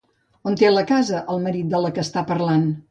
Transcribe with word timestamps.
On 0.51 0.57
té 0.61 0.69
una 0.71 0.85
casa 0.93 1.21
el 1.35 1.45
marit 1.45 1.71
de 1.77 1.85
la 1.87 1.95
que 1.99 2.09
està 2.11 2.27
parlant? 2.35 2.69